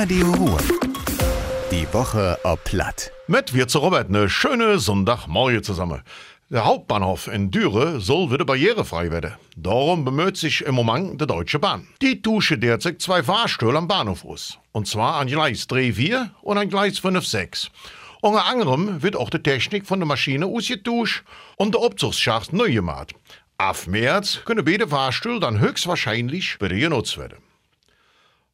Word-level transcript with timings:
Radio 0.00 0.30
Ruhr. 0.30 0.60
Die 1.72 1.92
Woche 1.92 2.38
ob 2.44 2.62
Platt. 2.62 3.10
Mit 3.26 3.52
wir 3.52 3.66
zu 3.66 3.80
Robert 3.80 4.08
eine 4.08 4.28
schöne 4.28 4.78
Sonntagmorgen 4.78 5.64
zusammen. 5.64 6.02
Der 6.50 6.64
Hauptbahnhof 6.64 7.26
in 7.26 7.50
Düre 7.50 7.98
soll 7.98 8.30
wieder 8.30 8.44
barrierefrei 8.44 9.10
werden. 9.10 9.32
Darum 9.56 10.04
bemüht 10.04 10.36
sich 10.36 10.64
im 10.64 10.76
Moment 10.76 11.20
die 11.20 11.26
Deutsche 11.26 11.58
Bahn. 11.58 11.88
Die 12.00 12.22
tusche 12.22 12.58
derzeit 12.58 13.02
zwei 13.02 13.24
Fahrstühle 13.24 13.76
am 13.76 13.88
Bahnhof 13.88 14.24
aus. 14.24 14.60
Und 14.70 14.86
zwar 14.86 15.16
an 15.16 15.26
Gleis 15.26 15.66
3-4 15.68 16.30
und 16.42 16.58
an 16.58 16.68
Gleis 16.68 17.00
5-6. 17.00 17.70
Unter 18.20 18.46
anderem 18.46 19.02
wird 19.02 19.16
auch 19.16 19.30
die 19.30 19.42
Technik 19.42 19.84
von 19.84 19.98
der 19.98 20.06
Maschine 20.06 20.46
ausgetauscht 20.46 21.24
und 21.56 21.74
der 21.74 21.82
Abzugsschacht 21.82 22.52
neu 22.52 22.72
gemacht. 22.72 23.16
Ab 23.56 23.88
März 23.88 24.42
können 24.44 24.64
beide 24.64 24.86
Fahrstühle 24.86 25.40
dann 25.40 25.58
höchstwahrscheinlich 25.58 26.60
wieder 26.60 26.76
genutzt 26.76 27.18
werden. 27.18 27.47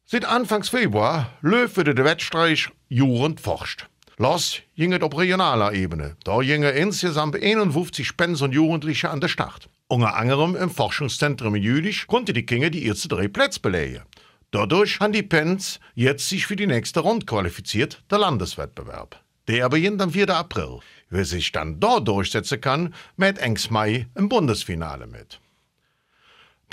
Seit 0.07 0.23
Anfangs 0.23 0.69
Februar 0.69 1.31
läuft 1.41 1.77
der 1.77 2.05
Wettstreich 2.05 2.69
Jugend 2.89 3.41
forscht. 3.41 3.87
Los 4.17 4.61
ginget 4.75 5.01
auf 5.01 5.17
regionaler 5.17 5.73
Ebene. 5.73 6.15
Da 6.23 6.41
gingen 6.41 6.75
insgesamt 6.75 7.41
51 7.41 8.05
Spens 8.05 8.43
und 8.43 8.53
Jugendliche 8.53 9.09
an 9.09 9.19
der 9.19 9.29
Start. 9.29 9.67
Unter 9.87 10.15
anderem 10.15 10.55
im 10.55 10.69
Forschungszentrum 10.69 11.55
in 11.55 11.63
Jülich 11.63 12.05
konnte 12.05 12.33
die 12.33 12.45
Kinder 12.45 12.69
die 12.69 12.87
ersten 12.87 13.09
drei 13.09 13.27
Plätze 13.27 13.59
belegen. 13.59 14.03
Dadurch 14.51 14.99
haben 14.99 15.11
die 15.11 15.23
Pens 15.23 15.79
jetzt 15.95 16.29
sich 16.29 16.45
für 16.45 16.55
die 16.55 16.67
nächste 16.67 16.99
Runde 16.99 17.25
qualifiziert, 17.25 18.03
der 18.11 18.19
Landeswettbewerb. 18.19 19.19
Der 19.47 19.69
beginnt 19.69 20.03
am 20.03 20.11
4. 20.11 20.29
April. 20.29 20.81
Wer 21.09 21.25
sich 21.25 21.51
dann 21.51 21.79
dort 21.79 22.07
durchsetzen 22.07 22.61
kann, 22.61 22.93
mit 23.17 23.39
Engs 23.39 23.71
Mai 23.71 24.05
im 24.13 24.29
Bundesfinale 24.29 25.07
mit. 25.07 25.39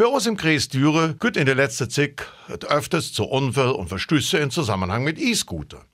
Bei 0.02 0.08
uns 0.08 0.26
im 0.26 0.36
Kreis 0.36 0.66
Düre 0.66 1.14
gibt 1.20 1.36
in 1.36 1.46
der 1.46 1.54
letzten 1.54 1.88
Zeit 1.88 2.26
öfters 2.66 3.12
zu 3.12 3.22
Unfall 3.22 3.70
und 3.70 3.86
Verstöße 3.86 4.36
in 4.36 4.50
Zusammenhang 4.50 5.04
mit 5.04 5.16
E-Scooter. 5.16 5.84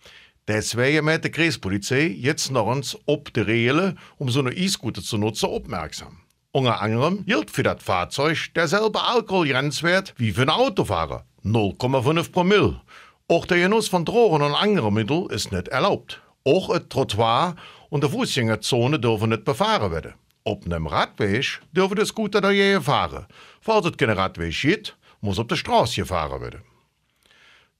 Deswegen 0.49 1.05
macht 1.05 1.25
die 1.25 1.31
Kreispolizei 1.31 2.07
jetzt 2.07 2.51
noch 2.51 2.65
uns 2.65 2.97
ob 3.05 3.35
die 3.35 3.41
Regeln, 3.41 3.99
um 4.17 4.31
so 4.31 4.41
eine 4.41 4.55
E-Scooter 4.55 5.03
zu 5.03 5.19
nutzen, 5.19 5.51
aufmerksam. 5.51 6.21
Unter 6.53 6.81
anderem 6.81 7.27
gilt 7.27 7.51
für 7.51 7.63
das 7.63 7.83
Fahrzeug 7.83 8.49
derselbe 8.57 9.03
Alkoholgrenzwert 9.03 10.15
wie 10.17 10.33
für 10.33 10.41
einen 10.41 10.51
Autofahrer, 10.53 11.27
0,5 11.45 12.33
Promille. 12.33 12.81
Auch 13.29 13.45
der 13.45 13.59
Genuss 13.59 13.89
von 13.89 14.07
Drogen 14.07 14.43
und 14.43 14.55
anderen 14.55 14.95
Mitteln 14.95 15.29
ist 15.29 15.53
nicht 15.53 15.69
erlaubt. 15.69 16.23
Auch 16.45 16.71
ein 16.71 16.89
Trottoir 16.89 17.57
und 17.91 18.05
die 18.05 18.09
Fußgängerzone 18.09 19.01
dürfen 19.01 19.29
nicht 19.29 19.45
befahren 19.45 19.93
werden. 19.93 20.15
Auf 20.49 20.65
einem 20.65 20.87
Radweg 20.87 21.61
dürfen 21.73 21.97
die 21.97 22.07
Scooter 22.07 22.41
da 22.41 22.51
je 22.51 22.81
fahren. 22.81 23.27
Falls 23.61 23.85
es 23.85 23.99
kein 23.99 24.09
Radweg 24.09 24.59
gibt, 24.59 24.97
muss 25.21 25.39
auf 25.39 25.47
der 25.47 25.57
Straße 25.57 26.01
gefahren 26.01 26.41
werden. 26.41 26.63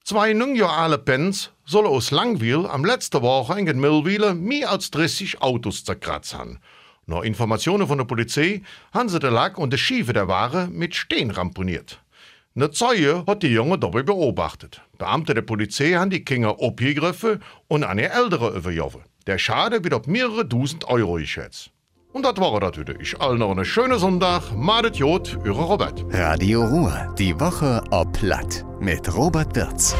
Zwei 0.03 0.33
jahre 0.33 0.99
Pens 0.99 1.49
sollen 1.65 1.87
aus 1.87 2.11
Langwil 2.11 2.67
am 2.67 2.85
letzten 2.85 3.23
Woche 3.23 3.59
in 3.59 3.79
Millwil 3.79 4.35
mehr 4.35 4.69
als 4.69 4.91
30 4.91 5.41
Autos 5.41 5.83
zerkratzt 5.83 6.35
haben. 6.35 6.59
Nach 7.07 7.23
Informationen 7.23 7.87
von 7.87 7.97
der 7.97 8.05
Polizei 8.05 8.61
haben 8.93 9.09
sie 9.09 9.17
den 9.17 9.33
Lack 9.33 9.57
und 9.57 9.73
die 9.73 9.79
Schiefe 9.79 10.13
der 10.13 10.27
Ware 10.27 10.67
mit 10.67 10.93
Steen 10.93 11.31
ramponiert. 11.31 11.99
Eine 12.55 12.69
Zeuge 12.69 13.23
hat 13.25 13.41
die 13.41 13.47
Junge 13.47 13.79
dabei 13.79 14.03
beobachtet. 14.03 14.79
Beamte 14.99 15.33
der 15.33 15.41
Polizei 15.41 15.93
haben 15.93 16.11
die 16.11 16.23
Kinder 16.23 16.55
abgegriffen 16.61 17.41
und 17.67 17.83
an 17.83 17.97
ihr 17.97 18.13
Ältere 18.13 18.55
überjoffen. 18.55 19.01
Der 19.25 19.39
Schade 19.39 19.83
wird 19.83 19.95
auf 19.95 20.05
mehrere 20.05 20.47
Tausend 20.47 20.85
Euro 20.85 21.15
geschätzt. 21.15 21.71
Und 22.11 22.25
das 22.25 22.37
war 22.37 22.59
das 22.59 22.75
heute. 22.77 22.95
Ich 22.99 23.21
allen 23.21 23.37
noch 23.37 23.51
einen 23.51 23.65
schönen 23.65 23.99
Sonntag. 23.99 24.51
Madet 24.55 24.95
Jod, 24.95 25.37
eure 25.45 25.61
Robert. 25.61 26.03
Radio 26.09 26.65
Ruhr. 26.65 27.13
Die 27.19 27.39
Woche 27.39 27.83
ob 27.91 28.13
Platt. 28.13 28.65
Mit 28.79 29.15
Robert 29.15 29.55
Wirz. 29.55 29.95